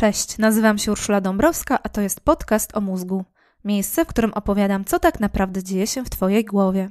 Cześć, 0.00 0.38
nazywam 0.38 0.78
się 0.78 0.92
Urszula 0.92 1.20
Dąbrowska, 1.20 1.78
a 1.82 1.88
to 1.88 2.00
jest 2.00 2.20
podcast 2.20 2.76
o 2.76 2.80
mózgu. 2.80 3.24
Miejsce, 3.64 4.04
w 4.04 4.08
którym 4.08 4.32
opowiadam, 4.34 4.84
co 4.84 4.98
tak 4.98 5.20
naprawdę 5.20 5.62
dzieje 5.62 5.86
się 5.86 6.04
w 6.04 6.10
Twojej 6.10 6.44
głowie. 6.44 6.90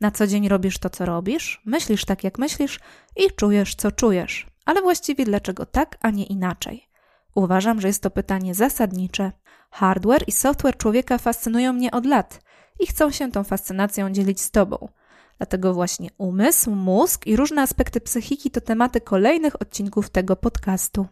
Na 0.00 0.10
co 0.10 0.26
dzień 0.26 0.48
robisz 0.48 0.78
to, 0.78 0.90
co 0.90 1.06
robisz, 1.06 1.62
myślisz 1.64 2.04
tak, 2.04 2.24
jak 2.24 2.38
myślisz 2.38 2.80
i 3.16 3.30
czujesz, 3.36 3.74
co 3.74 3.92
czujesz. 3.92 4.46
Ale 4.64 4.82
właściwie 4.82 5.24
dlaczego 5.24 5.66
tak, 5.66 5.98
a 6.00 6.10
nie 6.10 6.24
inaczej? 6.24 6.88
Uważam, 7.34 7.80
że 7.80 7.88
jest 7.88 8.02
to 8.02 8.10
pytanie 8.10 8.54
zasadnicze. 8.54 9.32
Hardware 9.70 10.24
i 10.26 10.32
software 10.32 10.76
człowieka 10.76 11.18
fascynują 11.18 11.72
mnie 11.72 11.90
od 11.90 12.06
lat 12.06 12.40
i 12.80 12.86
chcą 12.86 13.10
się 13.10 13.30
tą 13.30 13.44
fascynacją 13.44 14.12
dzielić 14.12 14.40
z 14.40 14.50
Tobą. 14.50 14.88
Dlatego 15.38 15.74
właśnie 15.74 16.10
umysł, 16.18 16.70
mózg 16.70 17.26
i 17.26 17.36
różne 17.36 17.62
aspekty 17.62 18.00
psychiki 18.00 18.50
to 18.50 18.60
tematy 18.60 19.00
kolejnych 19.00 19.62
odcinków 19.62 20.10
tego 20.10 20.36
podcastu. 20.36 21.06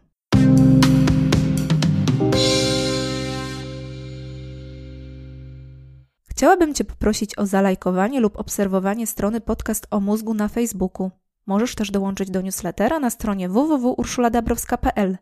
Chciałabym 6.40 6.74
Cię 6.74 6.84
poprosić 6.84 7.38
o 7.38 7.46
zalajkowanie 7.46 8.20
lub 8.20 8.38
obserwowanie 8.38 9.06
strony 9.06 9.40
podcast 9.40 9.86
o 9.90 10.00
mózgu 10.00 10.34
na 10.34 10.48
Facebooku. 10.48 11.10
Możesz 11.46 11.74
też 11.74 11.90
dołączyć 11.90 12.30
do 12.30 12.40
newslettera 12.40 12.98
na 12.98 13.10
stronie 13.10 13.48
www.urszuladabrowska.pl. 13.48 15.18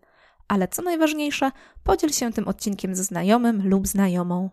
Ale 0.49 0.69
co 0.69 0.83
najważniejsze, 0.83 1.51
podziel 1.85 2.11
się 2.11 2.33
tym 2.33 2.49
odcinkiem 2.49 2.95
ze 2.95 3.05
znajomym 3.05 3.69
lub 3.69 3.87
znajomą. 3.87 4.51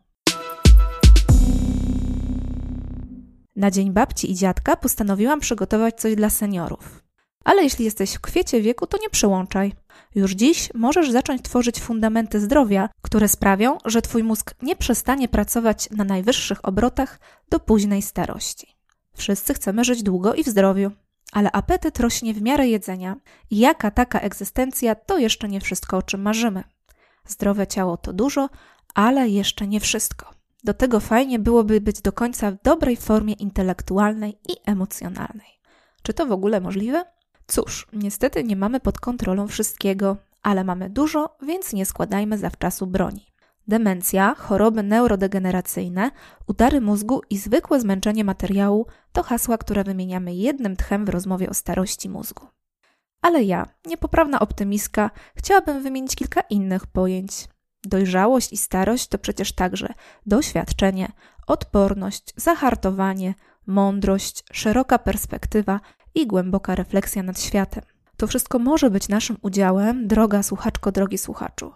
Na 3.55 3.71
dzień 3.71 3.91
babci 3.91 4.31
i 4.31 4.35
dziadka 4.35 4.75
postanowiłam 4.75 5.39
przygotować 5.39 6.01
coś 6.01 6.15
dla 6.15 6.29
seniorów. 6.29 7.04
Ale 7.45 7.63
jeśli 7.63 7.85
jesteś 7.85 8.13
w 8.13 8.21
kwiecie 8.21 8.61
wieku, 8.61 8.87
to 8.87 8.97
nie 9.01 9.09
przyłączaj. 9.09 9.73
Już 10.15 10.31
dziś 10.31 10.69
możesz 10.73 11.11
zacząć 11.11 11.41
tworzyć 11.41 11.79
fundamenty 11.79 12.39
zdrowia, 12.39 12.89
które 13.01 13.27
sprawią, 13.27 13.77
że 13.85 14.01
Twój 14.01 14.23
mózg 14.23 14.55
nie 14.61 14.75
przestanie 14.75 15.27
pracować 15.27 15.89
na 15.91 16.03
najwyższych 16.03 16.65
obrotach 16.65 17.19
do 17.49 17.59
późnej 17.59 18.01
starości. 18.01 18.75
Wszyscy 19.13 19.53
chcemy 19.53 19.83
żyć 19.83 20.03
długo 20.03 20.33
i 20.33 20.43
w 20.43 20.47
zdrowiu, 20.47 20.91
ale 21.31 21.51
apetyt 21.51 21.99
rośnie 21.99 22.33
w 22.33 22.41
miarę 22.41 22.67
jedzenia 22.67 23.15
i 23.49 23.57
jaka 23.59 23.91
taka 23.91 24.19
egzystencja 24.19 24.95
to 24.95 25.17
jeszcze 25.17 25.47
nie 25.47 25.61
wszystko, 25.61 25.97
o 25.97 26.01
czym 26.01 26.21
marzymy. 26.21 26.63
Zdrowe 27.27 27.67
ciało 27.67 27.97
to 27.97 28.13
dużo, 28.13 28.49
ale 28.93 29.29
jeszcze 29.29 29.67
nie 29.67 29.79
wszystko. 29.79 30.31
Do 30.63 30.73
tego 30.73 30.99
fajnie 30.99 31.39
byłoby 31.39 31.81
być 31.81 32.01
do 32.01 32.11
końca 32.11 32.51
w 32.51 32.61
dobrej 32.63 32.95
formie 32.95 33.33
intelektualnej 33.33 34.37
i 34.49 34.53
emocjonalnej. 34.65 35.59
Czy 36.03 36.13
to 36.13 36.25
w 36.25 36.31
ogóle 36.31 36.61
możliwe? 36.61 37.14
Cóż, 37.47 37.87
niestety 37.93 38.43
nie 38.43 38.55
mamy 38.55 38.79
pod 38.79 38.99
kontrolą 38.99 39.47
wszystkiego, 39.47 40.17
ale 40.43 40.63
mamy 40.63 40.89
dużo, 40.89 41.37
więc 41.41 41.73
nie 41.73 41.85
składajmy 41.85 42.37
zawczasu 42.37 42.87
broni. 42.87 43.35
Demencja, 43.67 44.35
choroby 44.35 44.83
neurodegeneracyjne, 44.83 46.11
udary 46.47 46.81
mózgu 46.81 47.21
i 47.29 47.37
zwykłe 47.37 47.79
zmęczenie 47.79 48.23
materiału 48.23 48.85
to 49.11 49.23
hasła, 49.23 49.57
które 49.57 49.83
wymieniamy 49.83 50.35
jednym 50.35 50.75
tchem 50.75 51.05
w 51.05 51.09
rozmowie 51.09 51.49
o 51.49 51.53
starości 51.53 52.09
mózgu. 52.09 52.47
Ale 53.21 53.43
ja, 53.43 53.65
niepoprawna 53.85 54.39
optymistka, 54.39 55.11
chciałabym 55.35 55.83
wymienić 55.83 56.15
kilka 56.15 56.41
innych 56.41 56.87
pojęć. 56.87 57.47
Dojrzałość 57.83 58.53
i 58.53 58.57
starość 58.57 59.07
to 59.07 59.17
przecież 59.17 59.51
także 59.51 59.93
doświadczenie, 60.25 61.11
odporność, 61.47 62.33
zahartowanie, 62.35 63.33
mądrość, 63.67 64.43
szeroka 64.51 64.99
perspektywa 64.99 65.79
i 66.15 66.27
głęboka 66.27 66.75
refleksja 66.75 67.23
nad 67.23 67.41
światem. 67.41 67.83
To 68.17 68.27
wszystko 68.27 68.59
może 68.59 68.89
być 68.89 69.09
naszym 69.09 69.37
udziałem, 69.41 70.07
droga 70.07 70.43
słuchaczko, 70.43 70.91
drogi 70.91 71.17
słuchaczu. 71.17 71.73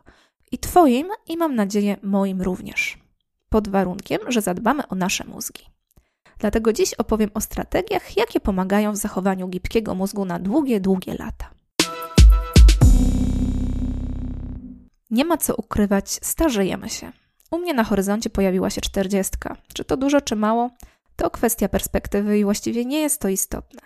I 0.51 0.57
Twoim, 0.57 1.07
i 1.27 1.37
mam 1.37 1.55
nadzieję 1.55 1.97
moim 2.03 2.41
również. 2.41 2.99
Pod 3.49 3.67
warunkiem, 3.67 4.19
że 4.27 4.41
zadbamy 4.41 4.87
o 4.87 4.95
nasze 4.95 5.25
mózgi. 5.25 5.63
Dlatego 6.39 6.73
dziś 6.73 6.93
opowiem 6.93 7.29
o 7.33 7.41
strategiach, 7.41 8.17
jakie 8.17 8.39
pomagają 8.39 8.91
w 8.91 8.95
zachowaniu 8.95 9.47
gibkiego 9.47 9.95
mózgu 9.95 10.25
na 10.25 10.39
długie, 10.39 10.79
długie 10.79 11.13
lata. 11.13 11.49
Nie 15.09 15.25
ma 15.25 15.37
co 15.37 15.55
ukrywać, 15.55 16.09
starzejemy 16.09 16.89
się. 16.89 17.11
U 17.51 17.57
mnie 17.57 17.73
na 17.73 17.83
horyzoncie 17.83 18.29
pojawiła 18.29 18.69
się 18.69 18.81
czterdziestka. 18.81 19.57
Czy 19.73 19.85
to 19.85 19.97
dużo, 19.97 20.21
czy 20.21 20.35
mało? 20.35 20.69
To 21.15 21.29
kwestia 21.29 21.69
perspektywy 21.69 22.39
i 22.39 22.43
właściwie 22.43 22.85
nie 22.85 23.01
jest 23.01 23.21
to 23.21 23.29
istotne. 23.29 23.81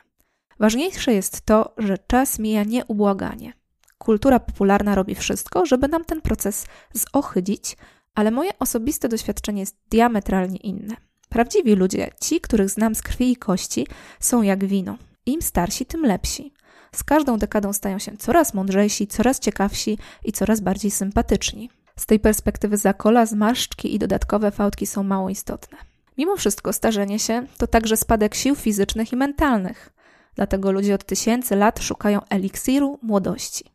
Ważniejsze 0.59 1.13
jest 1.13 1.41
to, 1.41 1.73
że 1.77 1.97
czas 1.97 2.39
mija 2.39 2.63
nieubłaganie. 2.63 3.53
Kultura 3.97 4.39
popularna 4.39 4.95
robi 4.95 5.15
wszystko, 5.15 5.65
żeby 5.65 5.87
nam 5.87 6.05
ten 6.05 6.21
proces 6.21 6.65
zohydzić, 6.93 7.77
ale 8.15 8.31
moje 8.31 8.59
osobiste 8.59 9.09
doświadczenie 9.09 9.59
jest 9.59 9.77
diametralnie 9.89 10.57
inne. 10.57 10.95
Prawdziwi 11.29 11.75
ludzie, 11.75 12.09
ci, 12.21 12.41
których 12.41 12.69
znam 12.69 12.95
z 12.95 13.01
krwi 13.01 13.31
i 13.31 13.35
kości, 13.35 13.87
są 14.19 14.41
jak 14.41 14.65
wino. 14.65 14.97
Im 15.25 15.41
starsi, 15.41 15.85
tym 15.85 16.05
lepsi. 16.05 16.53
Z 16.95 17.03
każdą 17.03 17.37
dekadą 17.37 17.73
stają 17.73 17.99
się 17.99 18.17
coraz 18.17 18.53
mądrzejsi, 18.53 19.07
coraz 19.07 19.39
ciekawsi 19.39 19.97
i 20.25 20.31
coraz 20.31 20.61
bardziej 20.61 20.91
sympatyczni. 20.91 21.69
Z 21.95 22.05
tej 22.05 22.19
perspektywy 22.19 22.77
zakola, 22.77 23.25
zmarszczki 23.25 23.95
i 23.95 23.99
dodatkowe 23.99 24.51
fałdki 24.51 24.87
są 24.87 25.03
mało 25.03 25.29
istotne. 25.29 25.77
Mimo 26.17 26.35
wszystko 26.35 26.73
starzenie 26.73 27.19
się 27.19 27.47
to 27.57 27.67
także 27.67 27.97
spadek 27.97 28.35
sił 28.35 28.55
fizycznych 28.55 29.13
i 29.13 29.15
mentalnych. 29.15 29.93
Dlatego 30.35 30.71
ludzie 30.71 30.95
od 30.95 31.05
tysięcy 31.05 31.55
lat 31.55 31.79
szukają 31.79 32.21
eliksiru 32.29 32.99
młodości. 33.01 33.65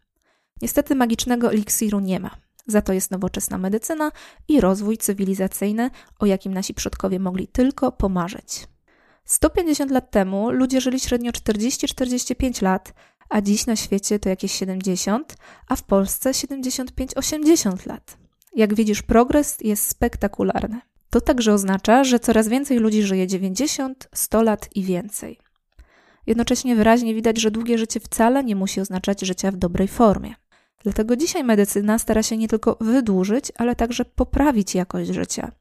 Niestety 0.63 0.95
magicznego 0.95 1.51
eliksiru 1.53 2.01
nie 2.01 2.21
ma. 2.21 2.31
Za 2.67 2.83
to 2.83 2.93
jest 2.93 3.11
nowoczesna 3.11 3.59
medycyna 3.59 4.13
i 4.49 4.61
rozwój 4.61 4.99
cywilizacyjny, 4.99 5.91
o 6.19 6.27
jakim 6.27 6.55
nasi 6.55 6.75
przodkowie 6.75 7.19
mogli 7.19 7.49
tylko 7.49 7.93
pomarzyć. 7.93 8.67
150 9.25 9.91
lat 9.91 10.11
temu 10.11 10.51
ludzie 10.51 10.81
żyli 10.81 11.01
średnio 11.01 11.33
40-45 11.33 12.63
lat, 12.63 12.95
a 13.29 13.41
dziś 13.41 13.67
na 13.67 13.77
świecie 13.77 14.19
to 14.19 14.29
jakieś 14.29 14.53
70, 14.53 15.37
a 15.69 15.77
w 15.77 15.83
Polsce 15.83 16.31
75-80 16.31 17.87
lat. 17.87 18.19
Jak 18.57 18.75
widzisz, 18.75 19.03
progres 19.03 19.57
jest 19.61 19.89
spektakularny. 19.89 20.81
To 21.11 21.21
także 21.21 21.53
oznacza, 21.53 22.05
że 22.05 22.21
coraz 22.21 22.49
więcej 22.49 22.79
ludzi 22.79 23.03
żyje 23.03 23.27
90, 23.27 24.09
100 24.15 24.43
lat 24.43 24.69
i 24.75 24.83
więcej. 24.83 25.39
Jednocześnie 26.29 26.77
wyraźnie 26.77 27.15
widać, 27.15 27.41
że 27.41 27.51
długie 27.51 27.79
życie 27.79 28.01
wcale 28.01 28.45
nie 28.45 28.57
musi 28.57 28.81
oznaczać 28.81 29.21
życia 29.21 29.51
w 29.51 29.57
dobrej 29.57 29.89
formie. 29.89 30.35
Dlatego 30.83 31.17
dzisiaj 31.17 31.45
medycyna 31.45 31.99
stara 31.99 32.23
się 32.23 32.37
nie 32.37 32.49
tylko 32.49 32.77
wydłużyć, 32.81 33.53
ale 33.57 33.77
także 33.77 34.05
poprawić 34.05 34.75
jakość 34.75 35.11
życia. 35.11 35.53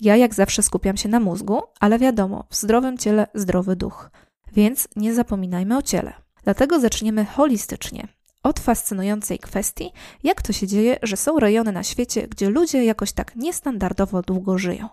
Ja 0.00 0.16
jak 0.16 0.34
zawsze 0.34 0.62
skupiam 0.62 0.96
się 0.96 1.08
na 1.08 1.20
mózgu, 1.20 1.60
ale 1.80 1.98
wiadomo, 1.98 2.44
w 2.50 2.56
zdrowym 2.56 2.98
ciele 2.98 3.26
zdrowy 3.34 3.76
duch. 3.76 4.10
Więc 4.52 4.88
nie 4.96 5.14
zapominajmy 5.14 5.76
o 5.76 5.82
ciele. 5.82 6.12
Dlatego 6.44 6.80
zaczniemy 6.80 7.24
holistycznie. 7.24 8.08
Od 8.42 8.60
fascynującej 8.60 9.38
kwestii, 9.38 9.90
jak 10.22 10.42
to 10.42 10.52
się 10.52 10.66
dzieje, 10.66 10.96
że 11.02 11.16
są 11.16 11.38
rejony 11.38 11.72
na 11.72 11.82
świecie, 11.82 12.28
gdzie 12.28 12.50
ludzie 12.50 12.84
jakoś 12.84 13.12
tak 13.12 13.36
niestandardowo 13.36 14.22
długo 14.22 14.58
żyją. 14.58 14.88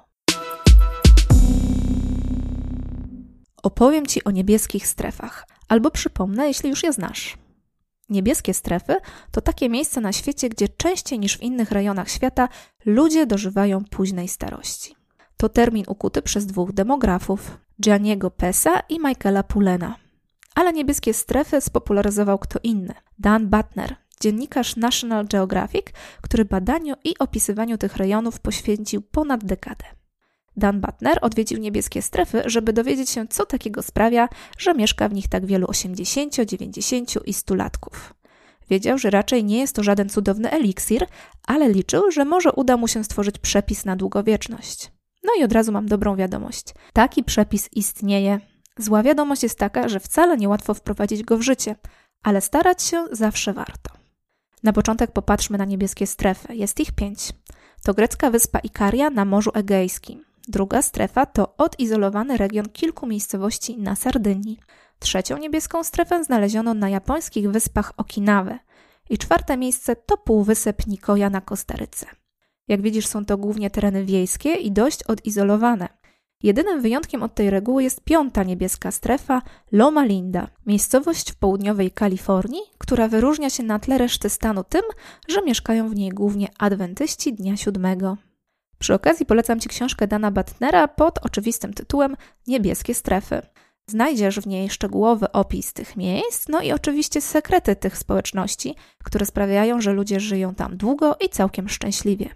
Opowiem 3.63 4.05
Ci 4.05 4.23
o 4.23 4.31
niebieskich 4.31 4.87
strefach, 4.87 5.47
albo 5.67 5.91
przypomnę, 5.91 6.47
jeśli 6.47 6.69
już 6.69 6.83
je 6.83 6.93
znasz. 6.93 7.37
Niebieskie 8.09 8.53
strefy 8.53 8.95
to 9.31 9.41
takie 9.41 9.69
miejsca 9.69 10.01
na 10.01 10.13
świecie, 10.13 10.49
gdzie 10.49 10.67
częściej 10.67 11.19
niż 11.19 11.37
w 11.37 11.41
innych 11.41 11.71
rejonach 11.71 12.09
świata 12.09 12.49
ludzie 12.85 13.25
dożywają 13.25 13.83
późnej 13.85 14.27
starości. 14.27 14.95
To 15.37 15.49
termin 15.49 15.85
ukuty 15.87 16.21
przez 16.21 16.45
dwóch 16.45 16.73
demografów, 16.73 17.57
Gianniego 17.81 18.31
Pesa 18.31 18.79
i 18.79 18.99
Michaela 18.99 19.43
Pulena. 19.43 19.95
Ale 20.55 20.73
niebieskie 20.73 21.13
strefy 21.13 21.61
spopularyzował 21.61 22.39
kto 22.39 22.59
inny, 22.63 22.93
Dan 23.19 23.47
Butner, 23.47 23.95
dziennikarz 24.21 24.75
National 24.75 25.27
Geographic, 25.27 25.85
który 26.21 26.45
badaniu 26.45 26.95
i 27.03 27.17
opisywaniu 27.19 27.77
tych 27.77 27.97
rejonów 27.97 28.39
poświęcił 28.39 29.01
ponad 29.01 29.45
dekadę. 29.45 29.85
Dan 30.59 30.81
Butner 30.81 31.17
odwiedził 31.21 31.59
niebieskie 31.59 32.01
strefy, 32.01 32.41
żeby 32.45 32.73
dowiedzieć 32.73 33.09
się, 33.09 33.27
co 33.27 33.45
takiego 33.45 33.81
sprawia, 33.81 34.29
że 34.57 34.73
mieszka 34.73 35.09
w 35.09 35.13
nich 35.13 35.27
tak 35.27 35.45
wielu 35.45 35.67
80, 35.67 36.35
90 36.35 37.27
i 37.27 37.33
100 37.33 37.55
latków. 37.55 38.13
Wiedział, 38.69 38.97
że 38.97 39.09
raczej 39.09 39.43
nie 39.43 39.59
jest 39.59 39.75
to 39.75 39.83
żaden 39.83 40.09
cudowny 40.09 40.51
eliksir, 40.51 41.05
ale 41.47 41.69
liczył, 41.69 42.11
że 42.11 42.25
może 42.25 42.51
uda 42.51 42.77
mu 42.77 42.87
się 42.87 43.03
stworzyć 43.03 43.37
przepis 43.37 43.85
na 43.85 43.95
długowieczność. 43.95 44.91
No 45.23 45.33
i 45.39 45.43
od 45.43 45.51
razu 45.51 45.71
mam 45.71 45.85
dobrą 45.85 46.15
wiadomość. 46.15 46.73
Taki 46.93 47.23
przepis 47.23 47.69
istnieje. 47.73 48.39
Zła 48.77 49.03
wiadomość 49.03 49.43
jest 49.43 49.59
taka, 49.59 49.89
że 49.89 49.99
wcale 49.99 50.37
niełatwo 50.37 50.73
wprowadzić 50.73 51.23
go 51.23 51.37
w 51.37 51.41
życie, 51.41 51.75
ale 52.23 52.41
starać 52.41 52.83
się 52.83 53.05
zawsze 53.11 53.53
warto. 53.53 53.91
Na 54.63 54.73
początek 54.73 55.11
popatrzmy 55.11 55.57
na 55.57 55.65
niebieskie 55.65 56.07
strefy. 56.07 56.55
Jest 56.55 56.79
ich 56.79 56.91
pięć. 56.91 57.19
To 57.83 57.93
grecka 57.93 58.31
wyspa 58.31 58.59
Ikaria 58.59 59.09
na 59.09 59.25
Morzu 59.25 59.51
Egejskim. 59.53 60.28
Druga 60.49 60.81
strefa 60.81 61.25
to 61.25 61.55
odizolowany 61.57 62.37
region 62.37 62.69
kilku 62.69 63.07
miejscowości 63.07 63.77
na 63.77 63.95
Sardynii. 63.95 64.59
Trzecią 64.99 65.37
niebieską 65.37 65.83
strefę 65.83 66.23
znaleziono 66.23 66.73
na 66.73 66.89
japońskich 66.89 67.51
wyspach 67.51 67.93
Okinawy. 67.97 68.59
I 69.09 69.17
czwarte 69.17 69.57
miejsce 69.57 69.95
to 69.95 70.17
półwysep 70.17 70.87
Nikoja 70.87 71.29
na 71.29 71.41
Kostaryce. 71.41 72.05
Jak 72.67 72.81
widzisz, 72.81 73.07
są 73.07 73.25
to 73.25 73.37
głównie 73.37 73.69
tereny 73.69 74.05
wiejskie 74.05 74.53
i 74.53 74.71
dość 74.71 75.03
odizolowane. 75.03 75.89
Jedynym 76.43 76.81
wyjątkiem 76.81 77.23
od 77.23 77.35
tej 77.35 77.49
reguły 77.49 77.83
jest 77.83 78.03
piąta 78.03 78.43
niebieska 78.43 78.91
strefa 78.91 79.41
Loma 79.71 80.05
Linda, 80.05 80.47
miejscowość 80.65 81.31
w 81.31 81.35
południowej 81.35 81.91
Kalifornii, 81.91 82.61
która 82.77 83.07
wyróżnia 83.07 83.49
się 83.49 83.63
na 83.63 83.79
tle 83.79 83.97
reszty 83.97 84.29
stanu 84.29 84.63
tym, 84.63 84.83
że 85.27 85.41
mieszkają 85.41 85.89
w 85.89 85.95
niej 85.95 86.09
głównie 86.09 86.47
adwentyści 86.59 87.33
Dnia 87.33 87.57
Siódmego. 87.57 88.17
Przy 88.79 88.93
okazji 88.93 89.25
polecam 89.25 89.59
Ci 89.59 89.69
książkę 89.69 90.07
Dana 90.07 90.31
Batnera 90.31 90.87
pod 90.87 91.17
oczywistym 91.25 91.73
tytułem 91.73 92.15
Niebieskie 92.47 92.93
strefy. 92.93 93.41
Znajdziesz 93.87 94.39
w 94.39 94.47
niej 94.47 94.69
szczegółowy 94.69 95.31
opis 95.31 95.73
tych 95.73 95.97
miejsc, 95.97 96.47
no 96.47 96.61
i 96.61 96.71
oczywiście 96.71 97.21
sekrety 97.21 97.75
tych 97.75 97.97
społeczności, 97.97 98.75
które 99.03 99.25
sprawiają, 99.25 99.81
że 99.81 99.93
ludzie 99.93 100.19
żyją 100.19 100.55
tam 100.55 100.77
długo 100.77 101.15
i 101.25 101.29
całkiem 101.29 101.69
szczęśliwie. 101.69 102.29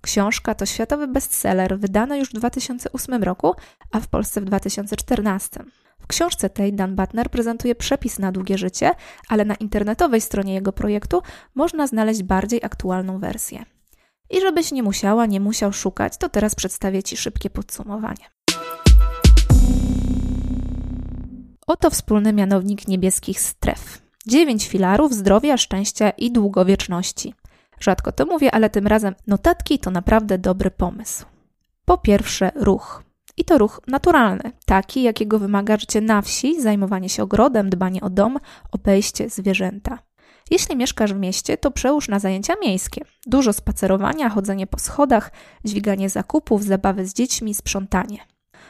Książka 0.00 0.54
to 0.54 0.66
światowy 0.66 1.06
bestseller, 1.06 1.78
wydany 1.78 2.18
już 2.18 2.28
w 2.30 2.32
2008 2.32 3.22
roku, 3.22 3.54
a 3.90 4.00
w 4.00 4.08
Polsce 4.08 4.40
w 4.40 4.44
2014. 4.44 5.64
W 6.00 6.06
książce 6.06 6.50
tej 6.50 6.72
Dan 6.72 6.96
Butner 6.96 7.30
prezentuje 7.30 7.74
przepis 7.74 8.18
na 8.18 8.32
długie 8.32 8.58
życie, 8.58 8.90
ale 9.28 9.44
na 9.44 9.54
internetowej 9.54 10.20
stronie 10.20 10.54
jego 10.54 10.72
projektu 10.72 11.22
można 11.54 11.86
znaleźć 11.86 12.22
bardziej 12.22 12.60
aktualną 12.64 13.18
wersję. 13.18 13.64
I 14.30 14.40
żebyś 14.40 14.72
nie 14.72 14.82
musiała, 14.82 15.26
nie 15.26 15.40
musiał 15.40 15.72
szukać, 15.72 16.16
to 16.16 16.28
teraz 16.28 16.54
przedstawię 16.54 17.02
Ci 17.02 17.16
szybkie 17.16 17.50
podsumowanie. 17.50 18.30
Oto 21.66 21.90
wspólny 21.90 22.32
mianownik 22.32 22.88
niebieskich 22.88 23.40
stref. 23.40 24.02
Dziewięć 24.26 24.68
filarów 24.68 25.14
zdrowia, 25.14 25.56
szczęścia 25.56 26.10
i 26.10 26.32
długowieczności. 26.32 27.34
Rzadko 27.80 28.12
to 28.12 28.26
mówię, 28.26 28.54
ale 28.54 28.70
tym 28.70 28.86
razem 28.86 29.14
notatki 29.26 29.78
to 29.78 29.90
naprawdę 29.90 30.38
dobry 30.38 30.70
pomysł. 30.70 31.24
Po 31.84 31.98
pierwsze, 31.98 32.50
ruch. 32.54 33.02
I 33.36 33.44
to 33.44 33.58
ruch 33.58 33.80
naturalny, 33.86 34.52
taki, 34.66 35.02
jakiego 35.02 35.38
wymaga 35.38 35.76
życie 35.76 36.00
na 36.00 36.22
wsi, 36.22 36.62
zajmowanie 36.62 37.08
się 37.08 37.22
ogrodem, 37.22 37.70
dbanie 37.70 38.00
o 38.00 38.10
dom, 38.10 38.38
obejście 38.72 39.28
zwierzęta. 39.28 39.98
Jeśli 40.50 40.76
mieszkasz 40.76 41.14
w 41.14 41.18
mieście, 41.18 41.56
to 41.56 41.70
przełóż 41.70 42.08
na 42.08 42.18
zajęcia 42.18 42.54
miejskie. 42.62 43.04
Dużo 43.26 43.52
spacerowania, 43.52 44.28
chodzenie 44.28 44.66
po 44.66 44.78
schodach, 44.78 45.32
dźwiganie 45.64 46.10
zakupów, 46.10 46.64
zabawy 46.64 47.06
z 47.06 47.14
dziećmi, 47.14 47.54
sprzątanie. 47.54 48.18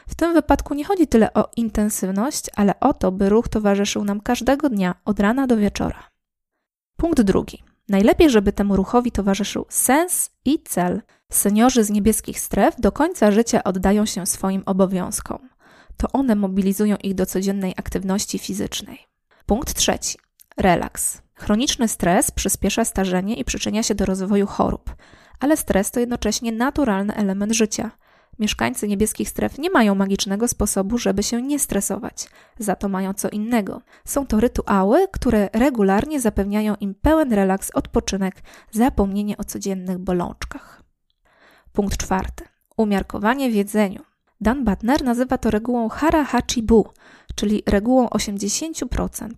W 0.07 0.15
tym 0.15 0.33
wypadku 0.33 0.73
nie 0.73 0.85
chodzi 0.85 1.07
tyle 1.07 1.33
o 1.33 1.49
intensywność, 1.55 2.45
ale 2.55 2.79
o 2.79 2.93
to, 2.93 3.11
by 3.11 3.29
ruch 3.29 3.47
towarzyszył 3.47 4.03
nam 4.03 4.21
każdego 4.21 4.69
dnia, 4.69 4.95
od 5.05 5.19
rana 5.19 5.47
do 5.47 5.57
wieczora. 5.57 6.09
Punkt 6.97 7.21
drugi. 7.21 7.63
Najlepiej, 7.89 8.29
żeby 8.29 8.53
temu 8.53 8.75
ruchowi 8.75 9.11
towarzyszył 9.11 9.65
sens 9.69 10.29
i 10.45 10.63
cel. 10.63 11.01
Seniorzy 11.31 11.83
z 11.83 11.89
niebieskich 11.89 12.39
stref 12.39 12.75
do 12.79 12.91
końca 12.91 13.31
życia 13.31 13.63
oddają 13.63 14.05
się 14.05 14.25
swoim 14.25 14.63
obowiązkom. 14.65 15.49
To 15.97 16.07
one 16.13 16.35
mobilizują 16.35 16.95
ich 16.95 17.15
do 17.15 17.25
codziennej 17.25 17.73
aktywności 17.77 18.39
fizycznej. 18.39 18.99
Punkt 19.45 19.73
trzeci. 19.73 20.17
Relaks. 20.57 21.21
Chroniczny 21.41 21.87
stres 21.87 22.31
przyspiesza 22.31 22.85
starzenie 22.85 23.35
i 23.35 23.45
przyczynia 23.45 23.83
się 23.83 23.95
do 23.95 24.05
rozwoju 24.05 24.47
chorób, 24.47 24.95
ale 25.39 25.57
stres 25.57 25.91
to 25.91 25.99
jednocześnie 25.99 26.51
naturalny 26.51 27.15
element 27.15 27.53
życia. 27.53 27.91
Mieszkańcy 28.39 28.87
niebieskich 28.87 29.29
stref 29.29 29.57
nie 29.57 29.69
mają 29.69 29.95
magicznego 29.95 30.47
sposobu, 30.47 30.97
żeby 30.97 31.23
się 31.23 31.41
nie 31.41 31.59
stresować. 31.59 32.29
Za 32.59 32.75
to 32.75 32.89
mają 32.89 33.13
co 33.13 33.29
innego. 33.29 33.81
Są 34.05 34.25
to 34.25 34.39
rytuały, 34.39 35.07
które 35.13 35.49
regularnie 35.53 36.21
zapewniają 36.21 36.75
im 36.75 36.95
pełen 36.95 37.33
relaks, 37.33 37.71
odpoczynek, 37.73 38.35
zapomnienie 38.71 39.37
o 39.37 39.43
codziennych 39.43 39.97
bolączkach. 39.97 40.83
Punkt 41.73 41.97
czwarty. 41.97 42.43
Umiarkowanie 42.77 43.49
w 43.49 43.53
jedzeniu. 43.53 44.01
Dan 44.41 44.63
Butner 44.63 45.03
nazywa 45.03 45.37
to 45.37 45.51
regułą 45.51 45.89
Hara 45.89 46.23
Hachibu, 46.23 46.87
czyli 47.35 47.63
regułą 47.65 48.07
80%. 48.07 49.29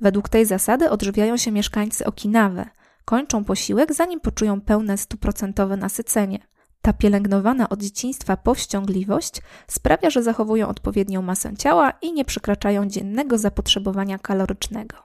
Według 0.00 0.28
tej 0.28 0.46
zasady 0.46 0.90
odżywiają 0.90 1.36
się 1.36 1.52
mieszkańcy 1.52 2.06
Okinawy. 2.06 2.64
Kończą 3.04 3.44
posiłek, 3.44 3.94
zanim 3.94 4.20
poczują 4.20 4.60
pełne 4.60 4.98
stuprocentowe 4.98 5.76
nasycenie. 5.76 6.38
Ta 6.82 6.92
pielęgnowana 6.92 7.68
od 7.68 7.82
dzieciństwa 7.82 8.36
powściągliwość 8.36 9.42
sprawia, 9.68 10.10
że 10.10 10.22
zachowują 10.22 10.68
odpowiednią 10.68 11.22
masę 11.22 11.56
ciała 11.56 11.90
i 12.02 12.12
nie 12.12 12.24
przekraczają 12.24 12.86
dziennego 12.86 13.38
zapotrzebowania 13.38 14.18
kalorycznego. 14.18 14.96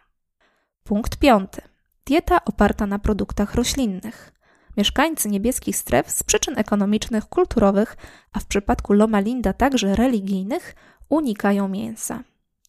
Punkt 0.83 1.17
piąty. 1.17 1.61
Dieta 2.05 2.45
oparta 2.45 2.85
na 2.85 2.99
produktach 2.99 3.55
roślinnych. 3.55 4.31
Mieszkańcy 4.77 5.29
niebieskich 5.29 5.77
stref 5.77 6.11
z 6.11 6.23
przyczyn 6.23 6.57
ekonomicznych, 6.57 7.25
kulturowych, 7.25 7.97
a 8.33 8.39
w 8.39 8.45
przypadku 8.45 8.93
Loma 8.93 9.19
Linda 9.19 9.53
także 9.53 9.95
religijnych, 9.95 10.75
unikają 11.09 11.67
mięsa. 11.67 12.23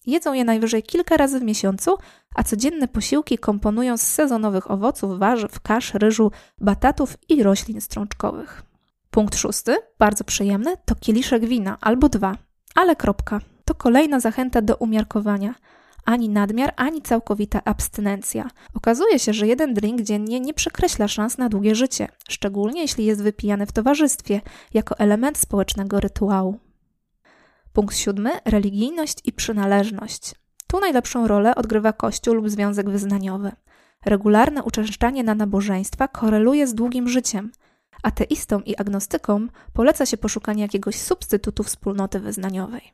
Jedzą 0.07 0.33
je 0.33 0.45
najwyżej 0.45 0.83
kilka 0.83 1.17
razy 1.17 1.41
w 1.41 1.43
miesiącu, 1.43 1.99
a 2.35 2.43
codzienne 2.43 2.89
posiłki 2.89 3.39
komponują 3.39 3.97
z 3.97 4.03
sezonowych 4.03 4.71
owoców, 4.71 5.19
warzyw, 5.19 5.61
kasz, 5.61 5.95
ryżu, 5.95 6.31
batatów 6.61 7.17
i 7.29 7.43
roślin 7.43 7.81
strączkowych. 7.81 8.63
Punkt 9.11 9.37
szósty, 9.37 9.77
bardzo 9.99 10.25
przyjemny, 10.25 10.75
to 10.85 10.95
kieliszek 10.95 11.45
wina 11.45 11.79
albo 11.81 12.09
dwa, 12.09 12.37
ale 12.75 12.97
kropka. 12.97 13.41
To 13.65 13.75
kolejna 13.75 14.21
zachęta 14.21 14.63
do 14.63 14.77
umiarkowania. 14.77 15.55
Ani 16.05 16.29
nadmiar, 16.29 16.73
ani 16.77 17.03
całkowita 17.03 17.61
abstynencja. 17.65 18.51
Okazuje 18.75 19.19
się, 19.19 19.33
że 19.33 19.47
jeden 19.47 19.75
drink 19.75 20.01
dziennie 20.01 20.41
nie 20.41 20.55
przekreśla 20.55 21.09
szans 21.09 21.39
na 21.39 21.49
długie 21.49 21.75
życie, 21.75 22.09
szczególnie 22.29 22.81
jeśli 22.81 23.05
jest 23.05 23.23
wypijany 23.23 23.67
w 23.67 23.73
towarzystwie, 23.73 24.41
jako 24.75 24.99
element 24.99 25.39
społecznego 25.39 26.01
rytuału. 26.01 26.66
Punkt 27.77 27.97
siódmy 27.97 28.31
religijność 28.45 29.19
i 29.25 29.33
przynależność. 29.33 30.35
Tu 30.67 30.81
najlepszą 30.81 31.29
rolę 31.29 31.55
odgrywa 31.55 31.93
kościół 31.93 32.35
lub 32.35 32.51
związek 32.51 32.91
wyznaniowy. 32.91 33.53
Regularne 34.05 34.63
uczęszczanie 34.63 35.25
na 35.25 35.35
nabożeństwa 35.35 36.09
koreluje 36.09 36.67
z 36.67 36.75
długim 36.75 37.09
życiem. 37.09 37.53
Ateistom 38.03 38.65
i 38.65 38.77
agnostykom 38.77 39.51
poleca 39.73 40.07
się 40.07 40.17
poszukanie 40.17 40.63
jakiegoś 40.63 41.01
substytutu 41.01 41.63
wspólnoty 41.63 42.21
wyznaniowej. 42.21 42.93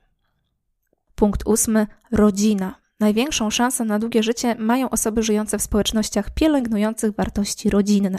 Punkt 1.14 1.42
ósmy 1.46 1.86
rodzina. 2.12 2.74
Największą 3.00 3.50
szansę 3.50 3.84
na 3.84 3.98
długie 3.98 4.22
życie 4.22 4.54
mają 4.54 4.90
osoby 4.90 5.22
żyjące 5.22 5.58
w 5.58 5.62
społecznościach 5.62 6.30
pielęgnujących 6.30 7.14
wartości 7.14 7.70
rodzinne. 7.70 8.18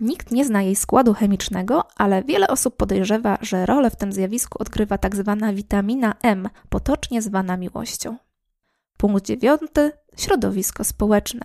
Nikt 0.00 0.30
nie 0.30 0.44
zna 0.44 0.62
jej 0.62 0.76
składu 0.76 1.14
chemicznego, 1.14 1.84
ale 1.96 2.22
wiele 2.22 2.48
osób 2.48 2.76
podejrzewa, 2.76 3.38
że 3.40 3.66
rolę 3.66 3.90
w 3.90 3.96
tym 3.96 4.12
zjawisku 4.12 4.62
odgrywa 4.62 4.98
tzw. 4.98 5.36
Tak 5.40 5.54
witamina 5.54 6.14
M, 6.22 6.48
potocznie 6.68 7.22
zwana 7.22 7.56
miłością. 7.56 8.16
Punkt 8.96 9.24
dziewiąty 9.24 9.92
środowisko 10.16 10.84
społeczne. 10.84 11.44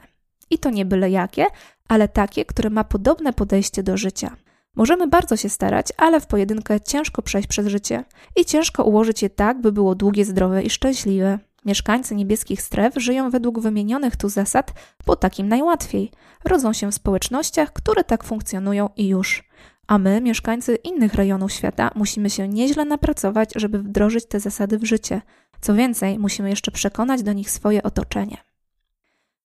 I 0.49 0.59
to 0.59 0.69
nie 0.69 0.85
byle 0.85 1.09
jakie, 1.09 1.45
ale 1.87 2.07
takie, 2.07 2.45
które 2.45 2.69
ma 2.69 2.83
podobne 2.83 3.33
podejście 3.33 3.83
do 3.83 3.97
życia. 3.97 4.35
Możemy 4.75 5.07
bardzo 5.07 5.37
się 5.37 5.49
starać, 5.49 5.87
ale 5.97 6.21
w 6.21 6.27
pojedynkę 6.27 6.81
ciężko 6.81 7.21
przejść 7.21 7.47
przez 7.47 7.67
życie 7.67 8.03
i 8.35 8.45
ciężko 8.45 8.83
ułożyć 8.83 9.21
je 9.21 9.29
tak, 9.29 9.61
by 9.61 9.71
było 9.71 9.95
długie, 9.95 10.25
zdrowe 10.25 10.63
i 10.63 10.69
szczęśliwe. 10.69 11.39
Mieszkańcy 11.65 12.15
niebieskich 12.15 12.61
stref 12.61 12.93
żyją 12.97 13.29
według 13.29 13.59
wymienionych 13.59 14.15
tu 14.15 14.29
zasad, 14.29 14.73
bo 15.05 15.15
takim 15.15 15.47
najłatwiej. 15.47 16.11
Rodzą 16.45 16.73
się 16.73 16.91
w 16.91 16.95
społecznościach, 16.95 17.73
które 17.73 18.03
tak 18.03 18.23
funkcjonują 18.23 18.89
i 18.95 19.07
już. 19.07 19.43
A 19.87 19.97
my, 19.97 20.21
mieszkańcy 20.21 20.75
innych 20.75 21.13
rejonów 21.13 21.51
świata, 21.51 21.91
musimy 21.95 22.29
się 22.29 22.47
nieźle 22.47 22.85
napracować, 22.85 23.49
żeby 23.55 23.79
wdrożyć 23.79 24.25
te 24.25 24.39
zasady 24.39 24.77
w 24.77 24.83
życie. 24.83 25.21
Co 25.61 25.73
więcej, 25.73 26.19
musimy 26.19 26.49
jeszcze 26.49 26.71
przekonać 26.71 27.23
do 27.23 27.33
nich 27.33 27.51
swoje 27.51 27.83
otoczenie. 27.83 28.37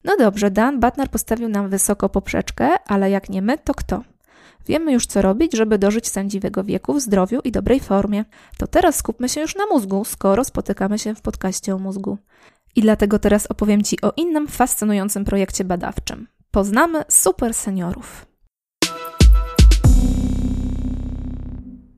No 0.05 0.17
dobrze, 0.17 0.51
Dan 0.51 0.81
Butner 0.81 1.11
postawił 1.11 1.49
nam 1.49 1.69
wysoko 1.69 2.09
poprzeczkę, 2.09 2.71
ale 2.87 3.11
jak 3.11 3.31
nie 3.31 3.43
my, 3.43 3.59
to 3.59 3.75
kto? 3.75 4.03
Wiemy 4.69 4.93
już, 4.93 5.07
co 5.07 5.23
robić, 5.23 5.57
żeby 5.57 5.79
dożyć 5.79 6.09
sędziwego 6.09 6.65
wieku 6.65 6.95
w 6.95 7.01
zdrowiu 7.01 7.41
i 7.45 7.53
dobrej 7.53 7.81
formie. 7.81 8.25
To 8.59 8.67
teraz 8.67 8.97
skupmy 8.97 9.29
się 9.29 9.41
już 9.41 9.55
na 9.55 9.67
mózgu, 9.67 10.05
skoro 10.05 10.45
spotykamy 10.45 10.99
się 10.99 11.15
w 11.15 11.21
podcaście 11.21 11.75
o 11.75 11.79
mózgu. 11.79 12.19
I 12.77 12.81
dlatego 12.81 13.19
teraz 13.19 13.47
opowiem 13.47 13.83
Ci 13.83 14.01
o 14.01 14.13
innym 14.17 14.49
fascynującym 14.49 15.25
projekcie 15.25 15.65
badawczym. 15.65 16.29
Poznamy 16.51 17.05
super 17.09 17.55
seniorów. 17.55 18.27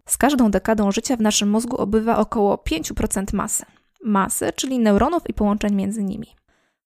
Z 0.09 0.17
każdą 0.17 0.51
dekadą 0.51 0.93
życia 0.93 1.17
w 1.17 1.21
naszym 1.21 1.51
mózgu 1.51 1.77
obywa 1.77 2.19
około 2.19 2.57
5% 2.57 3.35
masy. 3.35 3.65
Masy, 4.05 4.53
czyli 4.57 4.79
neuronów 4.79 5.23
i 5.29 5.35
połączeń 5.35 5.75
między 5.75 6.05
nimi. 6.05 6.40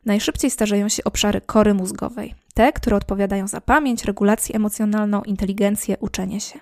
Najszybciej 0.05 0.51
starzeją 0.51 0.89
się 0.89 1.05
obszary 1.05 1.41
kory 1.41 1.75
mózgowej, 1.75 2.35
te, 2.55 2.73
które 2.73 2.97
odpowiadają 2.97 3.49
za 3.49 3.61
pamięć, 3.61 4.05
regulację 4.05 4.55
emocjonalną, 4.55 5.23
inteligencję, 5.23 5.97
uczenie 6.01 6.41
się. 6.41 6.61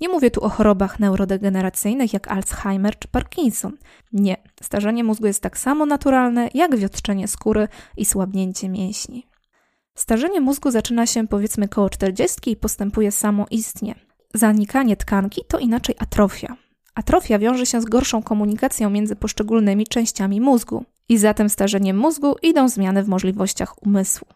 Nie 0.00 0.08
mówię 0.08 0.30
tu 0.30 0.44
o 0.44 0.48
chorobach 0.48 1.00
neurodegeneracyjnych 1.00 2.12
jak 2.12 2.28
Alzheimer 2.28 2.98
czy 2.98 3.08
Parkinson. 3.08 3.76
Nie, 4.12 4.36
starzenie 4.62 5.04
mózgu 5.04 5.26
jest 5.26 5.42
tak 5.42 5.58
samo 5.58 5.86
naturalne 5.86 6.48
jak 6.54 6.76
wiotczenie 6.76 7.28
skóry 7.28 7.68
i 7.96 8.04
słabnięcie 8.04 8.68
mięśni. 8.68 9.26
Starzenie 9.94 10.40
mózgu 10.40 10.70
zaczyna 10.70 11.06
się 11.06 11.28
powiedzmy 11.28 11.68
koło 11.68 11.90
40 11.90 12.50
i 12.50 12.56
postępuje 12.56 13.12
samoistnie. 13.12 13.94
Zanikanie 14.34 14.96
tkanki 14.96 15.42
to 15.48 15.58
inaczej 15.58 15.94
atrofia. 15.98 16.56
Atrofia 16.94 17.38
wiąże 17.38 17.66
się 17.66 17.80
z 17.80 17.84
gorszą 17.84 18.22
komunikacją 18.22 18.90
między 18.90 19.16
poszczególnymi 19.16 19.86
częściami 19.86 20.40
mózgu 20.40 20.84
i 21.10 21.18
za 21.18 21.34
tym 21.34 21.48
starzeniem 21.48 21.98
mózgu 21.98 22.36
idą 22.42 22.68
zmiany 22.68 23.02
w 23.02 23.08
możliwościach 23.08 23.82
umysłu. 23.82 24.28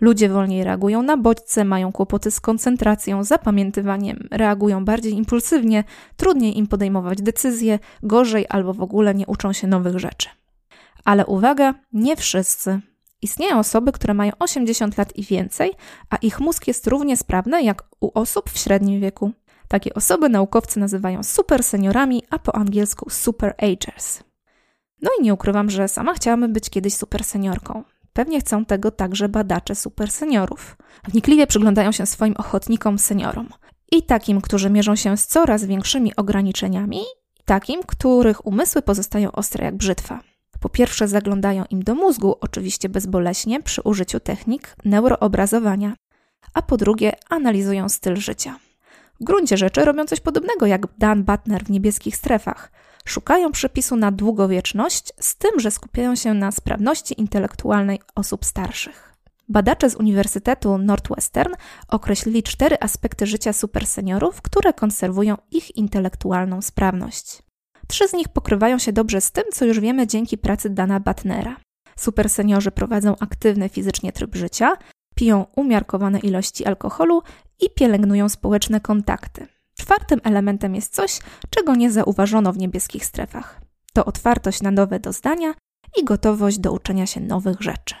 Ludzie 0.00 0.28
wolniej 0.28 0.64
reagują 0.64 1.02
na 1.02 1.16
bodźce, 1.16 1.64
mają 1.64 1.92
kłopoty 1.92 2.30
z 2.30 2.40
koncentracją, 2.40 3.24
zapamiętywaniem, 3.24 4.28
reagują 4.30 4.84
bardziej 4.84 5.12
impulsywnie, 5.12 5.84
trudniej 6.16 6.58
im 6.58 6.66
podejmować 6.66 7.22
decyzje, 7.22 7.78
gorzej 8.02 8.46
albo 8.48 8.74
w 8.74 8.80
ogóle 8.80 9.14
nie 9.14 9.26
uczą 9.26 9.52
się 9.52 9.66
nowych 9.66 9.98
rzeczy. 9.98 10.28
Ale 11.04 11.26
uwaga, 11.26 11.74
nie 11.92 12.16
wszyscy. 12.16 12.80
Istnieją 13.22 13.58
osoby, 13.58 13.92
które 13.92 14.14
mają 14.14 14.32
80 14.38 14.98
lat 14.98 15.16
i 15.16 15.22
więcej, 15.22 15.72
a 16.10 16.16
ich 16.16 16.40
mózg 16.40 16.66
jest 16.66 16.86
równie 16.86 17.16
sprawny 17.16 17.62
jak 17.62 17.82
u 18.00 18.10
osób 18.14 18.50
w 18.50 18.58
średnim 18.58 19.00
wieku. 19.00 19.32
Takie 19.68 19.94
osoby 19.94 20.28
naukowcy 20.28 20.80
nazywają 20.80 21.22
super 21.22 21.62
seniorami, 21.62 22.22
a 22.30 22.38
po 22.38 22.56
angielsku 22.56 23.10
super 23.10 23.54
agers. 23.58 24.22
No 25.04 25.10
i 25.20 25.22
nie 25.22 25.34
ukrywam, 25.34 25.70
że 25.70 25.88
sama 25.88 26.14
chciałabym 26.14 26.52
być 26.52 26.70
kiedyś 26.70 26.94
super 26.94 27.24
seniorką. 27.24 27.84
Pewnie 28.12 28.40
chcą 28.40 28.64
tego 28.64 28.90
także 28.90 29.28
badacze 29.28 29.74
super 29.74 30.10
seniorów. 30.10 30.76
Wnikliwie 31.08 31.46
przyglądają 31.46 31.92
się 31.92 32.06
swoim 32.06 32.34
ochotnikom 32.36 32.98
seniorom. 32.98 33.48
I 33.92 34.02
takim, 34.02 34.40
którzy 34.40 34.70
mierzą 34.70 34.96
się 34.96 35.16
z 35.16 35.26
coraz 35.26 35.64
większymi 35.64 36.16
ograniczeniami, 36.16 37.00
i 37.40 37.44
takim, 37.44 37.82
których 37.82 38.46
umysły 38.46 38.82
pozostają 38.82 39.32
ostre 39.32 39.64
jak 39.64 39.76
brzytwa. 39.76 40.20
Po 40.60 40.68
pierwsze, 40.68 41.08
zaglądają 41.08 41.64
im 41.70 41.82
do 41.82 41.94
mózgu, 41.94 42.36
oczywiście 42.40 42.88
bezboleśnie, 42.88 43.62
przy 43.62 43.82
użyciu 43.82 44.20
technik 44.20 44.76
neuroobrazowania, 44.84 45.94
a 46.54 46.62
po 46.62 46.76
drugie, 46.76 47.12
analizują 47.30 47.88
styl 47.88 48.16
życia. 48.16 48.58
W 49.20 49.24
gruncie 49.24 49.56
rzeczy 49.56 49.84
robią 49.84 50.04
coś 50.04 50.20
podobnego 50.20 50.66
jak 50.66 50.86
Dan 50.98 51.24
Butner 51.24 51.64
w 51.64 51.70
niebieskich 51.70 52.16
strefach. 52.16 52.72
Szukają 53.08 53.52
przepisu 53.52 53.96
na 53.96 54.12
długowieczność, 54.12 55.12
z 55.20 55.36
tym, 55.36 55.60
że 55.60 55.70
skupiają 55.70 56.16
się 56.16 56.34
na 56.34 56.52
sprawności 56.52 57.20
intelektualnej 57.20 58.00
osób 58.14 58.44
starszych. 58.44 59.14
Badacze 59.48 59.90
z 59.90 59.94
Uniwersytetu 59.94 60.78
Northwestern 60.78 61.54
określili 61.88 62.42
cztery 62.42 62.76
aspekty 62.80 63.26
życia 63.26 63.52
superseniorów, 63.52 64.42
które 64.42 64.72
konserwują 64.72 65.36
ich 65.50 65.76
intelektualną 65.76 66.62
sprawność. 66.62 67.42
Trzy 67.88 68.08
z 68.08 68.12
nich 68.12 68.28
pokrywają 68.28 68.78
się 68.78 68.92
dobrze 68.92 69.20
z 69.20 69.32
tym, 69.32 69.44
co 69.52 69.64
już 69.64 69.80
wiemy 69.80 70.06
dzięki 70.06 70.38
pracy 70.38 70.70
Dana 70.70 71.00
Batnera. 71.00 71.56
Superseniorzy 71.96 72.70
prowadzą 72.70 73.16
aktywny 73.20 73.68
fizycznie 73.68 74.12
tryb 74.12 74.34
życia, 74.34 74.76
piją 75.14 75.46
umiarkowane 75.56 76.18
ilości 76.18 76.66
alkoholu 76.66 77.22
i 77.60 77.70
pielęgnują 77.70 78.28
społeczne 78.28 78.80
kontakty. 78.80 79.46
Czwartym 79.76 80.20
elementem 80.24 80.74
jest 80.74 80.94
coś, 80.94 81.18
czego 81.50 81.74
nie 81.74 81.90
zauważono 81.90 82.52
w 82.52 82.58
niebieskich 82.58 83.04
strefach. 83.04 83.60
To 83.92 84.04
otwartość 84.04 84.62
na 84.62 84.70
nowe 84.70 85.00
doznania 85.00 85.54
i 86.00 86.04
gotowość 86.04 86.58
do 86.58 86.72
uczenia 86.72 87.06
się 87.06 87.20
nowych 87.20 87.60
rzeczy. 87.60 87.94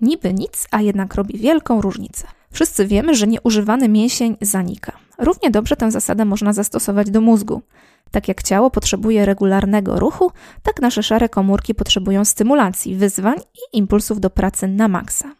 Niby 0.00 0.34
nic, 0.34 0.66
a 0.70 0.80
jednak 0.80 1.14
robi 1.14 1.38
wielką 1.38 1.80
różnicę. 1.80 2.26
Wszyscy 2.52 2.86
wiemy, 2.86 3.14
że 3.14 3.26
nieużywany 3.26 3.88
mięsień 3.88 4.36
zanika. 4.40 4.92
Równie 5.18 5.50
dobrze 5.50 5.76
tę 5.76 5.90
zasadę 5.90 6.24
można 6.24 6.52
zastosować 6.52 7.10
do 7.10 7.20
mózgu. 7.20 7.62
Tak 8.10 8.28
jak 8.28 8.42
ciało 8.42 8.70
potrzebuje 8.70 9.24
regularnego 9.24 10.00
ruchu, 10.00 10.30
tak 10.62 10.80
nasze 10.80 11.02
szare 11.02 11.28
komórki 11.28 11.74
potrzebują 11.74 12.24
stymulacji, 12.24 12.96
wyzwań 12.96 13.36
i 13.38 13.76
impulsów 13.78 14.20
do 14.20 14.30
pracy 14.30 14.68
na 14.68 14.88
maksa. 14.88 15.39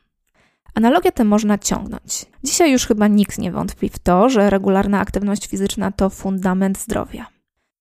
Analogię 0.75 1.13
tę 1.13 1.25
można 1.25 1.59
ciągnąć. 1.59 2.27
Dzisiaj 2.45 2.73
już 2.73 2.87
chyba 2.87 3.09
nikt 3.09 3.39
nie 3.39 3.53
wątpi 3.53 3.89
w 3.89 3.99
to, 3.99 4.29
że 4.29 4.51
regularna 4.51 5.01
aktywność 5.01 5.47
fizyczna 5.47 5.93
to 5.93 6.11
fundament 6.11 6.79
zdrowia. 6.79 7.27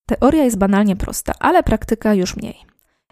Teoria 0.05 0.43
jest 0.43 0.58
banalnie 0.58 0.96
prosta, 0.96 1.34
ale 1.39 1.63
praktyka 1.63 2.13
już 2.13 2.36
mniej. 2.36 2.55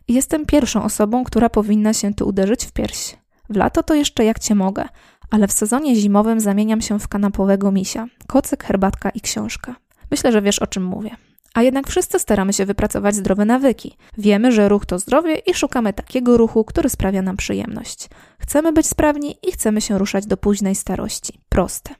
I 0.07 0.13
jestem 0.13 0.45
pierwszą 0.45 0.83
osobą, 0.83 1.23
która 1.23 1.49
powinna 1.49 1.93
się 1.93 2.13
tu 2.13 2.27
uderzyć 2.27 2.65
w 2.65 2.71
pierś. 2.71 3.17
W 3.49 3.55
lato 3.55 3.83
to 3.83 3.93
jeszcze 3.93 4.25
jak 4.25 4.39
cię 4.39 4.55
mogę, 4.55 4.85
ale 5.31 5.47
w 5.47 5.51
sezonie 5.51 5.95
zimowym 5.95 6.39
zamieniam 6.39 6.81
się 6.81 6.99
w 6.99 7.07
kanapowego 7.07 7.71
misia, 7.71 8.07
kocyk, 8.27 8.63
herbatka 8.63 9.09
i 9.09 9.21
książka. 9.21 9.75
Myślę, 10.11 10.31
że 10.31 10.41
wiesz 10.41 10.59
o 10.59 10.67
czym 10.67 10.85
mówię. 10.85 11.15
A 11.57 11.61
jednak 11.61 11.87
wszyscy 11.87 12.19
staramy 12.19 12.53
się 12.53 12.65
wypracować 12.65 13.15
zdrowe 13.15 13.45
nawyki. 13.45 13.97
Wiemy, 14.17 14.51
że 14.51 14.69
ruch 14.69 14.85
to 14.85 14.99
zdrowie 14.99 15.35
i 15.35 15.53
szukamy 15.53 15.93
takiego 15.93 16.37
ruchu, 16.37 16.63
który 16.63 16.89
sprawia 16.89 17.21
nam 17.21 17.37
przyjemność. 17.37 18.09
Chcemy 18.39 18.73
być 18.73 18.87
sprawni 18.87 19.37
i 19.47 19.51
chcemy 19.51 19.81
się 19.81 19.97
ruszać 19.97 20.25
do 20.25 20.37
późnej 20.37 20.75
starości. 20.75 21.41
Proste. 21.49 21.95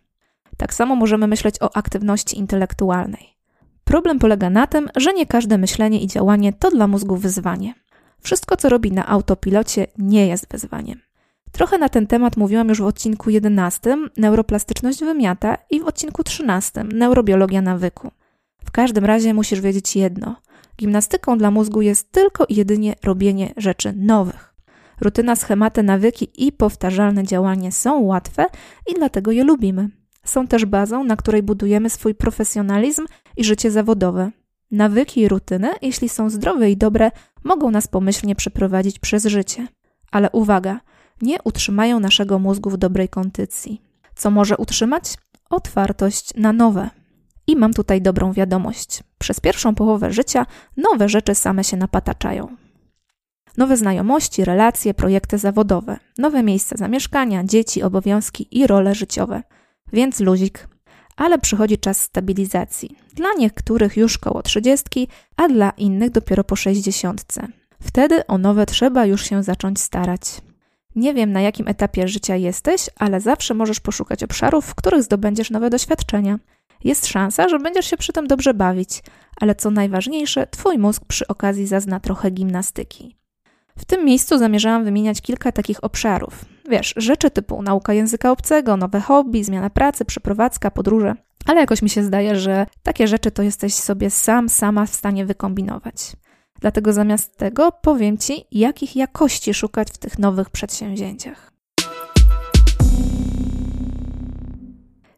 Tak 0.57 0.73
samo 0.73 0.95
możemy 0.95 1.27
myśleć 1.27 1.55
o 1.61 1.77
aktywności 1.77 2.37
intelektualnej. 2.37 3.37
Problem 3.83 4.19
polega 4.19 4.49
na 4.49 4.67
tym, 4.67 4.89
że 4.95 5.13
nie 5.13 5.25
każde 5.25 5.57
myślenie 5.57 6.01
i 6.01 6.07
działanie 6.07 6.53
to 6.53 6.71
dla 6.71 6.87
mózgu 6.87 7.15
wyzwanie. 7.15 7.73
Wszystko, 8.21 8.57
co 8.57 8.69
robi 8.69 8.91
na 8.91 9.07
autopilocie, 9.07 9.87
nie 9.97 10.27
jest 10.27 10.47
wyzwaniem. 10.51 11.01
Trochę 11.51 11.77
na 11.77 11.89
ten 11.89 12.07
temat 12.07 12.37
mówiłam 12.37 12.69
już 12.69 12.81
w 12.81 12.85
odcinku 12.85 13.29
11 13.29 13.97
Neuroplastyczność 14.17 14.99
wymiata 14.99 15.57
i 15.69 15.79
w 15.79 15.85
odcinku 15.85 16.23
13 16.23 16.83
Neurobiologia 16.83 17.61
nawyku. 17.61 18.11
W 18.67 18.71
każdym 18.71 19.05
razie 19.05 19.33
musisz 19.33 19.61
wiedzieć 19.61 19.95
jedno. 19.95 20.35
Gimnastyką 20.79 21.37
dla 21.37 21.51
mózgu 21.51 21.81
jest 21.81 22.11
tylko 22.11 22.45
i 22.45 22.55
jedynie 22.55 22.95
robienie 23.03 23.53
rzeczy 23.57 23.93
nowych. 23.95 24.53
Rutyna, 25.01 25.35
schematy, 25.35 25.83
nawyki 25.83 26.47
i 26.47 26.51
powtarzalne 26.51 27.23
działanie 27.23 27.71
są 27.71 27.99
łatwe 27.99 28.45
i 28.87 28.93
dlatego 28.93 29.31
je 29.31 29.43
lubimy. 29.43 29.89
Są 30.23 30.47
też 30.47 30.65
bazą, 30.65 31.03
na 31.03 31.15
której 31.15 31.43
budujemy 31.43 31.89
swój 31.89 32.15
profesjonalizm 32.15 33.05
i 33.37 33.43
życie 33.43 33.71
zawodowe. 33.71 34.31
Nawyki 34.71 35.21
i 35.21 35.27
rutyny, 35.27 35.69
jeśli 35.81 36.09
są 36.09 36.29
zdrowe 36.29 36.71
i 36.71 36.77
dobre, 36.77 37.11
mogą 37.43 37.71
nas 37.71 37.87
pomyślnie 37.87 38.35
przeprowadzić 38.35 38.99
przez 38.99 39.25
życie. 39.25 39.67
Ale 40.11 40.29
uwaga, 40.31 40.79
nie 41.21 41.37
utrzymają 41.43 41.99
naszego 41.99 42.39
mózgu 42.39 42.69
w 42.69 42.77
dobrej 42.77 43.09
kondycji. 43.09 43.81
Co 44.15 44.31
może 44.31 44.57
utrzymać? 44.57 45.13
Otwartość 45.49 46.35
na 46.35 46.53
nowe. 46.53 46.89
I 47.47 47.55
mam 47.55 47.73
tutaj 47.73 48.01
dobrą 48.01 48.33
wiadomość. 48.33 49.03
Przez 49.17 49.39
pierwszą 49.39 49.75
połowę 49.75 50.11
życia 50.11 50.45
nowe 50.77 51.09
rzeczy 51.09 51.35
same 51.35 51.63
się 51.63 51.77
napataczają. 51.77 52.55
Nowe 53.57 53.77
znajomości, 53.77 54.45
relacje, 54.45 54.93
projekty 54.93 55.37
zawodowe, 55.37 55.99
nowe 56.17 56.43
miejsca 56.43 56.77
zamieszkania, 56.77 57.43
dzieci, 57.43 57.83
obowiązki 57.83 58.47
i 58.51 58.67
role 58.67 58.95
życiowe. 58.95 59.43
Więc 59.93 60.19
luzik. 60.19 60.67
Ale 61.15 61.39
przychodzi 61.39 61.77
czas 61.77 62.01
stabilizacji. 62.01 62.97
Dla 63.13 63.33
niektórych 63.37 63.97
już 63.97 64.17
koło 64.17 64.43
trzydziestki, 64.43 65.07
a 65.35 65.47
dla 65.47 65.69
innych 65.69 66.09
dopiero 66.09 66.43
po 66.43 66.55
sześćdziesiątce. 66.55 67.47
Wtedy 67.81 68.27
o 68.27 68.37
nowe 68.37 68.65
trzeba 68.65 69.05
już 69.05 69.25
się 69.25 69.43
zacząć 69.43 69.79
starać. 69.79 70.21
Nie 70.95 71.13
wiem, 71.13 71.31
na 71.31 71.41
jakim 71.41 71.67
etapie 71.67 72.07
życia 72.07 72.35
jesteś, 72.35 72.89
ale 72.95 73.21
zawsze 73.21 73.53
możesz 73.53 73.79
poszukać 73.79 74.23
obszarów, 74.23 74.65
w 74.65 74.75
których 74.75 75.03
zdobędziesz 75.03 75.51
nowe 75.51 75.69
doświadczenia. 75.69 76.39
Jest 76.83 77.07
szansa, 77.07 77.49
że 77.49 77.59
będziesz 77.59 77.85
się 77.85 77.97
przy 77.97 78.13
tym 78.13 78.27
dobrze 78.27 78.53
bawić, 78.53 79.01
ale 79.41 79.55
co 79.55 79.71
najważniejsze, 79.71 80.47
Twój 80.47 80.77
mózg 80.77 81.05
przy 81.07 81.27
okazji 81.27 81.67
zazna 81.67 81.99
trochę 81.99 82.31
gimnastyki. 82.31 83.17
W 83.77 83.85
tym 83.85 84.05
miejscu 84.05 84.37
zamierzałam 84.37 84.83
wymieniać 84.83 85.21
kilka 85.21 85.51
takich 85.51 85.83
obszarów. 85.83 86.45
Wiesz, 86.69 86.93
rzeczy 86.97 87.31
typu 87.31 87.61
nauka 87.61 87.93
języka 87.93 88.31
obcego, 88.31 88.77
nowe 88.77 88.99
hobby, 88.99 89.43
zmiana 89.43 89.69
pracy, 89.69 90.05
przeprowadzka, 90.05 90.71
podróże. 90.71 91.15
Ale 91.45 91.59
jakoś 91.59 91.81
mi 91.81 91.89
się 91.89 92.03
zdaje, 92.03 92.35
że 92.35 92.65
takie 92.83 93.07
rzeczy 93.07 93.31
to 93.31 93.43
jesteś 93.43 93.73
sobie 93.73 94.09
sam, 94.09 94.49
sama 94.49 94.85
w 94.85 94.95
stanie 94.95 95.25
wykombinować. 95.25 96.11
Dlatego 96.61 96.93
zamiast 96.93 97.37
tego 97.37 97.71
powiem 97.71 98.17
Ci, 98.17 98.45
jakich 98.51 98.95
jakości 98.95 99.53
szukać 99.53 99.87
w 99.91 99.97
tych 99.97 100.19
nowych 100.19 100.49
przedsięwzięciach. 100.49 101.56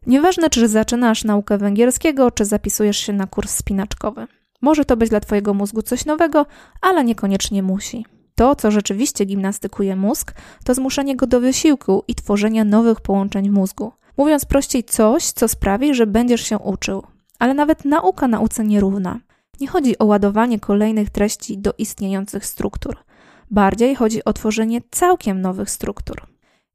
Nieważne, 0.10 0.50
czy 0.50 0.68
zaczynasz 0.68 1.24
naukę 1.24 1.58
węgierskiego, 1.58 2.32
czy 2.32 2.46
zapisujesz 2.46 2.98
się 2.98 3.13
na 3.13 3.28
kurs 3.28 3.56
spinaczkowy. 3.56 4.28
Może 4.62 4.86
to 4.86 4.98
być 4.98 5.10
dla 5.10 5.20
Twojego 5.20 5.54
mózgu 5.54 5.82
coś 5.82 6.06
nowego, 6.06 6.46
ale 6.82 7.04
niekoniecznie 7.04 7.63
musi. 7.63 8.06
To, 8.36 8.56
co 8.56 8.72
rzeczywiście 8.72 9.25
gimnastykuje 9.25 9.96
mózg, 9.96 10.34
to 10.63 10.74
zmuszenie 10.74 11.16
go 11.16 11.28
do 11.28 11.39
wysiłku 11.39 12.04
i 12.08 12.16
tworzenia 12.16 12.63
nowych 12.63 13.01
połączeń 13.01 13.50
w 13.50 13.54
mózgu. 13.54 13.92
Mówiąc 14.18 14.46
prościej, 14.46 14.84
coś, 14.84 15.24
co 15.24 15.48
sprawi, 15.48 15.94
że 15.94 16.08
będziesz 16.08 16.42
się 16.42 16.58
uczył. 16.58 17.04
Ale 17.39 17.54
nawet 17.54 17.86
nauka 17.86 18.28
nauce 18.28 18.63
nierówna. 18.63 19.20
Nie 19.60 19.68
chodzi 19.68 19.98
o 19.98 20.06
ładowanie 20.06 20.60
kolejnych 20.60 21.10
treści 21.10 21.58
do 21.58 21.74
istniejących 21.78 22.46
struktur. 22.46 22.98
Bardziej 23.51 23.96
chodzi 23.96 24.24
o 24.25 24.34
tworzenie 24.34 24.82
całkiem 24.92 25.42
nowych 25.42 25.70
struktur. 25.70 26.28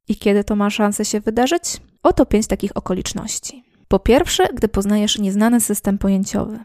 I 0.09 0.17
kiedy 0.17 0.45
to 0.45 0.57
ma 0.57 0.71
szansę 0.71 1.05
się 1.05 1.21
wydarzyć? 1.21 1.81
Oto 2.05 2.27
pięć 2.27 2.47
takich 2.47 2.77
okoliczności. 2.77 3.65
Po 3.89 3.99
pierwsze, 3.99 4.49
gdy 4.55 4.69
poznajesz 4.69 5.19
nieznany 5.19 5.61
system 5.61 5.99
pojęciowy. 5.99 6.59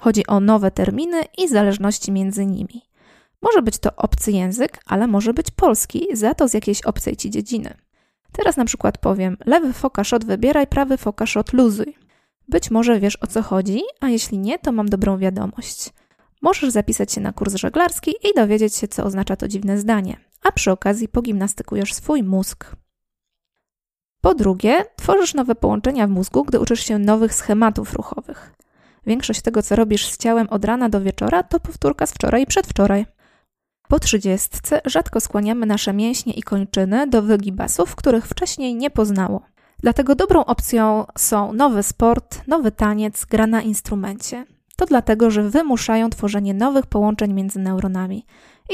Chodzi 0.00 0.26
o 0.26 0.40
nowe 0.40 0.70
terminy 0.70 1.22
i 1.38 1.48
zależności 1.48 2.12
między 2.12 2.46
nimi. 2.46 2.82
Może 3.42 3.62
być 3.62 3.78
to 3.78 3.96
obcy 3.96 4.32
język, 4.32 4.78
ale 4.86 5.06
może 5.06 5.34
być 5.34 5.50
polski, 5.50 6.06
za 6.12 6.34
to 6.34 6.48
z 6.48 6.54
jakiejś 6.54 6.82
obcej 6.82 7.16
ci 7.16 7.30
dziedziny. 7.30 7.74
Teraz 8.32 8.56
na 8.56 8.64
przykład 8.64 8.98
powiem: 8.98 9.36
lewy 9.46 9.72
fokaszot 9.72 10.24
wybieraj, 10.24 10.66
prawy 10.66 10.96
fokaszot 10.96 11.52
luzuj. 11.52 11.96
Być 12.48 12.70
może 12.70 13.00
wiesz 13.00 13.18
o 13.22 13.26
co 13.26 13.42
chodzi, 13.42 13.82
a 14.00 14.08
jeśli 14.08 14.38
nie, 14.38 14.58
to 14.58 14.72
mam 14.72 14.88
dobrą 14.88 15.18
wiadomość. 15.18 15.92
Możesz 16.42 16.70
zapisać 16.70 17.12
się 17.12 17.20
na 17.20 17.32
kurs 17.32 17.54
żeglarski 17.54 18.10
i 18.10 18.34
dowiedzieć 18.36 18.74
się, 18.74 18.88
co 18.88 19.04
oznacza 19.04 19.36
to 19.36 19.48
dziwne 19.48 19.78
zdanie, 19.78 20.16
a 20.42 20.52
przy 20.52 20.70
okazji 20.70 21.08
pogimnastykujesz 21.08 21.94
swój 21.94 22.22
mózg. 22.22 22.83
Po 24.24 24.34
drugie, 24.34 24.84
tworzysz 24.96 25.34
nowe 25.34 25.54
połączenia 25.54 26.06
w 26.06 26.10
mózgu, 26.10 26.44
gdy 26.44 26.60
uczysz 26.60 26.80
się 26.80 26.98
nowych 26.98 27.34
schematów 27.34 27.92
ruchowych. 27.92 28.54
Większość 29.06 29.42
tego, 29.42 29.62
co 29.62 29.76
robisz 29.76 30.08
z 30.08 30.18
ciałem 30.18 30.48
od 30.48 30.64
rana 30.64 30.88
do 30.88 31.00
wieczora, 31.00 31.42
to 31.42 31.60
powtórka 31.60 32.06
z 32.06 32.12
wczoraj 32.12 32.42
i 32.42 32.46
przedwczoraj. 32.46 33.06
Po 33.88 33.98
trzydziestce 33.98 34.80
rzadko 34.84 35.20
skłaniamy 35.20 35.66
nasze 35.66 35.92
mięśnie 35.92 36.32
i 36.32 36.42
kończyny 36.42 37.06
do 37.06 37.22
wygibasów, 37.22 37.96
których 37.96 38.26
wcześniej 38.26 38.74
nie 38.74 38.90
poznało. 38.90 39.40
Dlatego 39.78 40.14
dobrą 40.14 40.44
opcją 40.44 41.04
są 41.18 41.52
nowy 41.52 41.82
sport, 41.82 42.40
nowy 42.46 42.72
taniec, 42.72 43.24
gra 43.24 43.46
na 43.46 43.62
instrumencie. 43.62 44.46
To 44.76 44.86
dlatego, 44.86 45.30
że 45.30 45.42
wymuszają 45.42 46.10
tworzenie 46.10 46.54
nowych 46.54 46.86
połączeń 46.86 47.32
między 47.32 47.58
neuronami. 47.58 48.26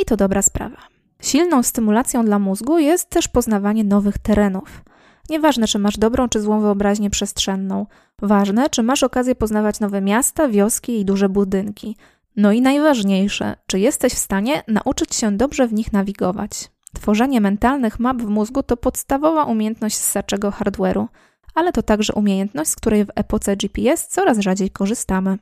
I 0.02 0.04
to 0.04 0.16
dobra 0.16 0.42
sprawa. 0.42 0.76
Silną 1.22 1.62
stymulacją 1.62 2.24
dla 2.24 2.38
mózgu 2.38 2.78
jest 2.78 3.10
też 3.10 3.28
poznawanie 3.28 3.84
nowych 3.84 4.18
terenów. 4.18 4.82
Nieważne, 5.30 5.66
czy 5.66 5.78
masz 5.78 5.98
dobrą 5.98 6.28
czy 6.28 6.40
złą 6.40 6.60
wyobraźnię 6.60 7.10
przestrzenną, 7.10 7.86
ważne, 8.22 8.70
czy 8.70 8.82
masz 8.82 9.02
okazję 9.02 9.34
poznawać 9.34 9.80
nowe 9.80 10.00
miasta, 10.00 10.48
wioski 10.48 11.00
i 11.00 11.04
duże 11.04 11.28
budynki. 11.28 11.96
No 12.36 12.52
i 12.52 12.60
najważniejsze, 12.60 13.56
czy 13.66 13.78
jesteś 13.78 14.12
w 14.12 14.18
stanie 14.18 14.62
nauczyć 14.68 15.14
się 15.14 15.32
dobrze 15.32 15.68
w 15.68 15.72
nich 15.72 15.92
nawigować. 15.92 16.70
Tworzenie 16.94 17.40
mentalnych 17.40 18.00
map 18.00 18.16
w 18.22 18.28
mózgu 18.28 18.62
to 18.62 18.76
podstawowa 18.76 19.44
umiejętność 19.44 19.96
ssaczego 19.96 20.50
hardware'u, 20.50 21.06
ale 21.54 21.72
to 21.72 21.82
także 21.82 22.12
umiejętność, 22.14 22.70
z 22.70 22.76
której 22.76 23.04
w 23.04 23.10
epoce 23.14 23.56
GPS 23.56 24.08
coraz 24.08 24.38
rzadziej 24.38 24.70
korzystamy. 24.70 25.38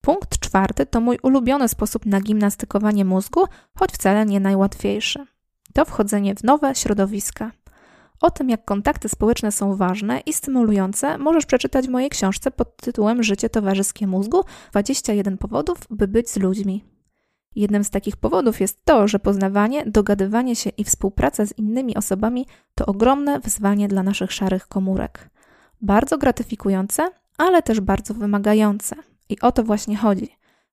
Punkt 0.00 0.38
czwarty 0.38 0.86
to 0.86 1.00
mój 1.00 1.18
ulubiony 1.22 1.68
sposób 1.68 2.06
na 2.06 2.20
gimnastykowanie 2.20 3.04
mózgu, 3.04 3.44
choć 3.74 3.92
wcale 3.92 4.26
nie 4.26 4.40
najłatwiejszy. 4.40 5.26
To 5.74 5.84
wchodzenie 5.84 6.34
w 6.34 6.44
nowe 6.44 6.74
środowiska. 6.74 7.50
O 8.22 8.30
tym, 8.30 8.48
jak 8.48 8.64
kontakty 8.64 9.08
społeczne 9.08 9.52
są 9.52 9.76
ważne 9.76 10.20
i 10.20 10.32
stymulujące, 10.32 11.18
możesz 11.18 11.46
przeczytać 11.46 11.86
w 11.86 11.90
mojej 11.90 12.10
książce 12.10 12.50
pod 12.50 12.76
tytułem 12.76 13.22
Życie 13.22 13.50
towarzyskie 13.50 14.06
mózgu 14.06 14.44
21 14.70 15.38
powodów, 15.38 15.78
by 15.90 16.08
być 16.08 16.30
z 16.30 16.36
ludźmi. 16.36 16.84
Jednym 17.56 17.84
z 17.84 17.90
takich 17.90 18.16
powodów 18.16 18.60
jest 18.60 18.84
to, 18.84 19.08
że 19.08 19.18
poznawanie, 19.18 19.84
dogadywanie 19.86 20.56
się 20.56 20.70
i 20.70 20.84
współpraca 20.84 21.46
z 21.46 21.58
innymi 21.58 21.96
osobami 21.96 22.46
to 22.74 22.86
ogromne 22.86 23.40
wyzwanie 23.40 23.88
dla 23.88 24.02
naszych 24.02 24.32
szarych 24.32 24.68
komórek. 24.68 25.30
Bardzo 25.80 26.18
gratyfikujące, 26.18 27.10
ale 27.38 27.62
też 27.62 27.80
bardzo 27.80 28.14
wymagające. 28.14 28.96
I 29.28 29.40
o 29.40 29.52
to 29.52 29.64
właśnie 29.64 29.96
chodzi, 29.96 30.28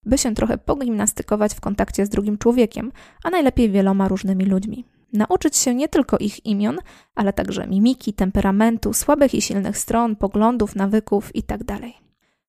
by 0.05 0.17
się 0.17 0.35
trochę 0.35 0.57
pogimnastykować 0.57 1.53
w 1.53 1.61
kontakcie 1.61 2.05
z 2.05 2.09
drugim 2.09 2.37
człowiekiem, 2.37 2.91
a 3.23 3.29
najlepiej 3.29 3.69
wieloma 3.69 4.07
różnymi 4.07 4.45
ludźmi. 4.45 4.85
Nauczyć 5.13 5.57
się 5.57 5.75
nie 5.75 5.87
tylko 5.87 6.17
ich 6.17 6.45
imion, 6.45 6.77
ale 7.15 7.33
także 7.33 7.67
mimiki, 7.67 8.13
temperamentu, 8.13 8.93
słabych 8.93 9.35
i 9.35 9.41
silnych 9.41 9.77
stron, 9.77 10.15
poglądów, 10.15 10.75
nawyków 10.75 11.35
itd. 11.35 11.65
Tak 11.65 11.81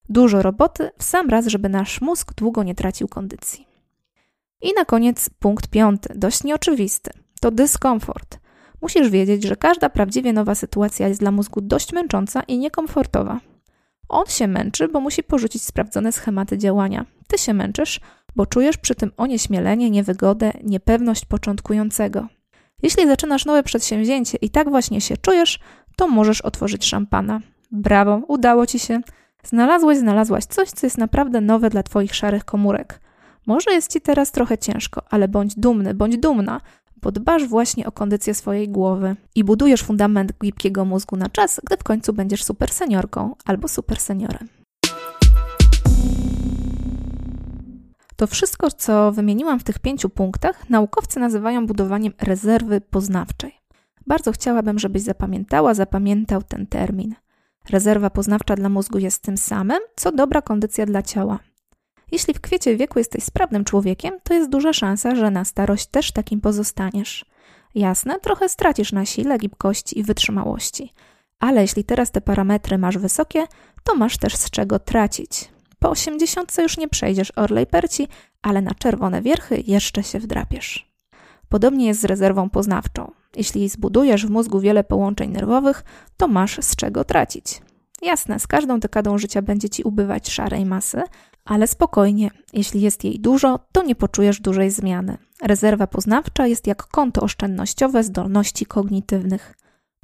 Dużo 0.09 0.43
roboty 0.43 0.91
w 0.99 1.05
sam 1.05 1.31
raz, 1.31 1.47
żeby 1.47 1.69
nasz 1.69 2.01
mózg 2.01 2.35
długo 2.35 2.63
nie 2.63 2.75
tracił 2.75 3.09
kondycji. 3.09 3.67
I 4.63 4.73
na 4.73 4.85
koniec 4.85 5.31
punkt 5.39 5.69
piąty, 5.69 6.15
dość 6.15 6.45
nieoczywisty. 6.45 7.11
To 7.41 7.51
dyskomfort. 7.51 8.39
Musisz 8.83 9.11
wiedzieć, 9.11 9.45
że 9.45 9.57
każda 9.57 9.91
prawdziwie 9.91 10.33
nowa 10.33 10.55
sytuacja 10.55 11.09
jest 11.09 11.21
dla 11.21 11.31
mózgu 11.31 11.61
dość 11.61 11.93
męcząca 11.93 12.43
i 12.43 12.59
niekomfortowa. 12.59 13.41
On 14.09 14.27
się 14.27 14.47
męczy, 14.47 14.89
bo 14.89 15.01
musi 15.01 15.23
porzucić 15.23 15.63
sprawdzone 15.63 16.13
schematy 16.13 16.59
działania. 16.59 17.07
Ty 17.29 17.39
się 17.39 17.55
męczysz, 17.55 18.01
bo 18.37 18.47
czujesz 18.47 18.77
przy 18.77 18.95
tym 18.95 19.13
onieśmielenie, 19.17 19.91
niewygodę, 19.91 20.53
niepewność 20.65 21.25
początkującego. 21.25 22.27
Jeśli 22.83 23.07
zaczynasz 23.07 23.45
nowe 23.45 23.63
przedsięwzięcie 23.63 24.39
i 24.41 24.51
tak 24.51 24.71
właśnie 24.71 25.01
się 25.01 25.17
czujesz, 25.17 25.61
to 25.97 26.09
możesz 26.09 26.41
otworzyć 26.41 26.85
szampana. 26.85 27.41
Brawo, 27.73 28.21
udało 28.29 28.67
ci 28.67 28.79
się. 28.79 29.01
Znalazłeś, 29.43 29.99
znalazłaś 29.99 30.45
coś, 30.45 30.69
co 30.69 30.87
jest 30.87 30.99
naprawdę 30.99 31.41
nowe 31.41 31.71
dla 31.71 31.83
twoich 31.83 32.15
szarych 32.15 32.45
komórek. 32.45 33.01
Może 33.47 33.71
jest 33.73 33.93
ci 33.93 34.01
teraz 34.01 34.33
trochę 34.33 34.59
ciężko, 34.59 35.03
ale 35.11 35.29
bądź 35.29 35.55
dumny, 35.55 35.95
bądź 35.95 36.17
dumna, 36.17 36.61
bo 37.03 37.13
dbasz 37.13 37.45
właśnie 37.45 37.87
o 37.87 37.93
kondycję 37.93 38.35
swojej 38.35 38.69
głowy 38.69 39.17
i 39.35 39.45
budujesz 39.45 39.83
fundament 39.83 40.33
gibkiego 40.43 40.85
mózgu 40.85 41.17
na 41.17 41.29
czas, 41.29 41.61
gdy 41.67 41.77
w 41.77 41.83
końcu 41.83 42.13
będziesz 42.13 42.45
super 42.45 42.73
seniorką 42.73 43.35
albo 43.45 43.69
super 43.69 44.01
seniorem. 44.01 44.60
To 48.21 48.27
wszystko, 48.27 48.71
co 48.71 49.13
wymieniłam 49.13 49.61
w 49.61 49.65
tych 49.65 49.79
pięciu 49.79 50.09
punktach, 50.09 50.71
naukowcy 50.71 51.21
nazywają 51.21 51.67
budowaniem 51.67 52.13
rezerwy 52.23 52.81
poznawczej. 52.81 53.61
Bardzo 54.07 54.33
chciałabym, 54.33 54.79
żebyś 54.79 55.03
zapamiętała, 55.03 55.75
zapamiętał 55.75 56.43
ten 56.43 56.67
termin. 56.67 57.15
Rezerwa 57.71 58.11
poznawcza 58.11 58.57
dla 58.57 58.69
mózgu 58.69 58.99
jest 58.99 59.23
tym 59.23 59.37
samym, 59.37 59.79
co 59.97 60.13
dobra 60.13 60.43
kondycja 60.43 60.87
dla 60.87 61.03
ciała. 61.03 61.39
Jeśli 62.13 62.35
w 62.35 62.41
kwiecie 62.41 62.77
wieku 62.77 62.99
jesteś 62.99 63.25
sprawnym 63.25 63.65
człowiekiem, 63.65 64.15
to 64.23 64.35
jest 64.35 64.51
duża 64.51 64.73
szansa, 64.73 65.15
że 65.15 65.31
na 65.31 65.45
starość 65.45 65.87
też 65.87 66.13
takim 66.13 66.41
pozostaniesz. 66.41 67.25
Jasne, 67.75 68.21
trochę 68.21 68.49
stracisz 68.49 68.93
na 68.93 69.07
sile, 69.07 69.39
gibkości 69.39 69.99
i 69.99 70.03
wytrzymałości. 70.03 70.93
Ale 71.39 71.61
jeśli 71.61 71.85
teraz 71.85 72.11
te 72.11 72.21
parametry 72.21 72.79
masz 72.79 72.99
wysokie, 72.99 73.47
to 73.85 73.95
masz 73.95 74.19
też 74.19 74.37
z 74.37 74.51
czego 74.51 74.79
tracić. 74.79 75.49
Po 75.81 75.91
osiemdziesiątce 75.91 76.63
już 76.63 76.79
nie 76.79 76.89
przejdziesz 76.89 77.33
orlej 77.37 77.67
perci, 77.67 78.09
ale 78.43 78.63
na 78.63 78.75
czerwone 78.75 79.23
wierchy 79.23 79.63
jeszcze 79.67 80.03
się 80.03 80.19
wdrapiesz. 80.19 80.91
Podobnie 81.49 81.87
jest 81.87 82.01
z 82.01 82.05
rezerwą 82.05 82.51
poznawczą. 82.51 83.11
Jeśli 83.37 83.69
zbudujesz 83.69 84.27
w 84.27 84.31
mózgu 84.31 84.61
wiele 84.61 84.85
połączeń 84.85 85.31
nerwowych, 85.31 85.85
to 86.17 86.29
masz 86.29 86.59
z 86.61 86.77
czego 86.77 87.05
tracić. 87.05 87.63
Jasne, 88.03 88.41
z 88.41 88.47
każdą 88.47 88.81
dekadą 88.81 89.19
życia 89.19 89.43
będzie 89.43 89.69
ci 89.69 89.83
ubywać 89.83 90.31
szarej 90.31 90.67
masy, 90.67 91.03
ale 91.45 91.67
spokojnie, 91.67 92.31
jeśli 92.53 92.81
jest 92.81 93.05
jej 93.05 93.21
dużo, 93.21 93.59
to 93.73 93.83
nie 93.83 93.95
poczujesz 93.95 94.41
dużej 94.41 94.71
zmiany. 94.71 95.19
Rezerwa 95.43 95.87
poznawcza 95.87 96.47
jest 96.47 96.67
jak 96.67 96.87
konto 96.87 97.21
oszczędnościowe 97.21 98.05
zdolności 98.05 98.67
kognitywnych. 98.67 99.55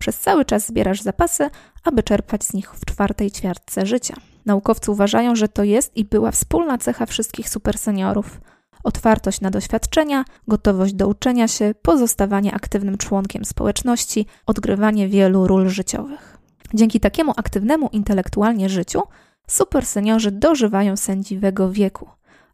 Przez 0.01 0.19
cały 0.19 0.45
czas 0.45 0.67
zbierasz 0.67 1.03
zapasy, 1.03 1.51
aby 1.85 2.03
czerpać 2.03 2.45
z 2.45 2.53
nich 2.53 2.75
w 2.75 2.85
czwartej 2.85 3.31
ćwiartce 3.31 3.87
życia. 3.87 4.17
Naukowcy 4.47 4.91
uważają, 4.91 5.37
że 5.37 5.49
to 5.49 5.65
jest 5.65 5.97
i 5.97 6.05
była 6.05 6.31
wspólna 6.31 6.79
cecha 6.79 7.07
wszystkich 7.07 7.49
superseniorów. 7.49 8.41
Otwartość 8.85 9.41
na 9.41 9.51
doświadczenia, 9.51 10.25
gotowość 10.49 10.95
do 10.95 11.09
uczenia 11.09 11.49
się, 11.49 11.75
pozostawanie 11.83 12.55
aktywnym 12.55 12.99
członkiem 12.99 13.45
społeczności, 13.45 14.27
odgrywanie 14.47 15.09
wielu 15.09 15.47
ról 15.47 15.69
życiowych. 15.69 16.39
Dzięki 16.75 17.01
takiemu 17.01 17.33
aktywnemu 17.37 17.89
intelektualnie 17.93 18.69
życiu 18.69 19.03
superseniorzy 19.47 20.31
dożywają 20.31 20.97
sędziwego 20.97 21.71
wieku. 21.71 22.09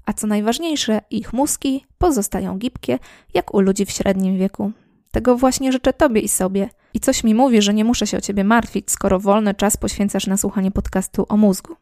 A 0.06 0.12
co 0.12 0.26
najważniejsze, 0.26 1.00
ich 1.10 1.32
mózgi 1.32 1.84
pozostają 1.98 2.58
gibkie, 2.58 2.98
jak 3.34 3.54
u 3.54 3.60
ludzi 3.60 3.86
w 3.86 3.90
średnim 3.90 4.38
wieku. 4.38 4.72
Tego 5.10 5.36
właśnie 5.36 5.72
życzę 5.72 5.92
Tobie 5.92 6.20
i 6.20 6.28
sobie. 6.28 6.68
I 6.94 7.00
coś 7.00 7.24
mi 7.24 7.34
mówi, 7.34 7.62
że 7.62 7.74
nie 7.74 7.84
muszę 7.84 8.06
się 8.06 8.18
o 8.18 8.20
Ciebie 8.20 8.44
martwić, 8.44 8.90
skoro 8.90 9.20
wolny 9.20 9.54
czas 9.54 9.76
poświęcasz 9.76 10.26
na 10.26 10.36
słuchanie 10.36 10.70
podcastu 10.70 11.26
o 11.28 11.36
mózgu. 11.36 11.76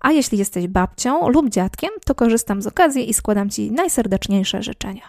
A 0.00 0.12
jeśli 0.12 0.38
jesteś 0.38 0.68
babcią 0.68 1.28
lub 1.28 1.48
dziadkiem, 1.48 1.90
to 2.04 2.14
korzystam 2.14 2.62
z 2.62 2.66
okazji 2.66 3.10
i 3.10 3.14
składam 3.14 3.50
Ci 3.50 3.72
najserdeczniejsze 3.72 4.62
życzenia. 4.62 5.02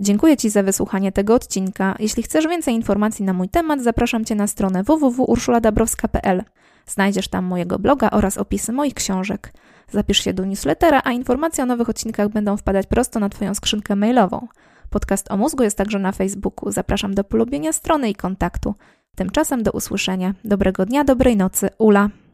Dziękuję 0.00 0.36
Ci 0.36 0.50
za 0.50 0.62
wysłuchanie 0.62 1.12
tego 1.12 1.34
odcinka. 1.34 1.96
Jeśli 1.98 2.22
chcesz 2.22 2.46
więcej 2.46 2.74
informacji 2.74 3.24
na 3.24 3.32
mój 3.32 3.48
temat, 3.48 3.82
zapraszam 3.82 4.24
Cię 4.24 4.34
na 4.34 4.46
stronę 4.46 4.82
www.urszuladabrowska.pl. 4.82 6.42
Znajdziesz 6.86 7.28
tam 7.28 7.44
mojego 7.44 7.78
bloga 7.78 8.10
oraz 8.10 8.38
opisy 8.38 8.72
moich 8.72 8.94
książek. 8.94 9.52
Zapisz 9.90 10.24
się 10.24 10.34
do 10.34 10.44
newslettera, 10.44 11.00
a 11.04 11.12
informacje 11.12 11.64
o 11.64 11.66
nowych 11.66 11.88
odcinkach 11.88 12.28
będą 12.28 12.56
wpadać 12.56 12.86
prosto 12.86 13.20
na 13.20 13.28
Twoją 13.28 13.54
skrzynkę 13.54 13.96
mailową. 13.96 14.48
Podcast 14.92 15.32
o 15.32 15.36
mózgu 15.36 15.62
jest 15.62 15.78
także 15.78 15.98
na 15.98 16.12
Facebooku. 16.12 16.72
Zapraszam 16.72 17.14
do 17.14 17.24
polubienia 17.24 17.72
strony 17.72 18.10
i 18.10 18.14
kontaktu. 18.14 18.74
Tymczasem 19.16 19.62
do 19.62 19.70
usłyszenia. 19.70 20.34
Dobrego 20.44 20.86
dnia, 20.86 21.04
dobrej 21.04 21.36
nocy. 21.36 21.68
Ula. 21.78 22.08